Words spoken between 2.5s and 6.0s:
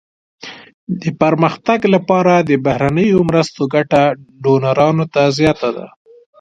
بهرنیو مرستو ګټه ډونرانو ته زیاته ده.